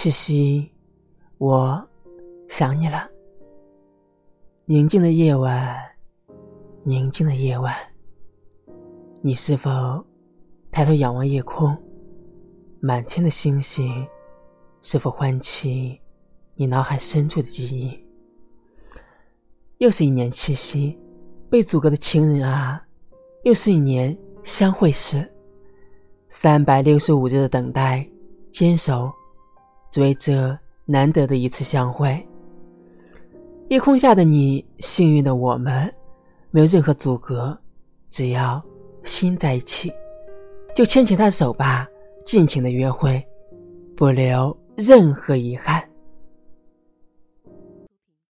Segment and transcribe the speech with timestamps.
[0.00, 0.70] 七夕，
[1.38, 1.84] 我
[2.48, 3.10] 想你了。
[4.64, 5.76] 宁静的夜晚，
[6.84, 7.74] 宁静的夜晚，
[9.22, 10.06] 你是否
[10.70, 11.76] 抬头仰望夜空？
[12.78, 14.06] 满天的星星，
[14.82, 16.00] 是否唤起
[16.54, 17.98] 你脑海深处的记忆？
[19.78, 20.96] 又是一年七夕，
[21.50, 22.80] 被阻隔的情人啊！
[23.42, 25.28] 又是一年相会时，
[26.30, 28.08] 三百六十五日的等待，
[28.52, 29.12] 坚守。
[29.90, 32.24] 只为这难得的一次相会。
[33.68, 35.92] 夜空下的你，幸运的我们，
[36.50, 37.58] 没有任何阻隔，
[38.10, 38.62] 只要
[39.04, 39.92] 心在一起，
[40.74, 41.88] 就牵起他的手吧，
[42.24, 43.22] 尽情的约会，
[43.96, 45.87] 不留任何遗憾。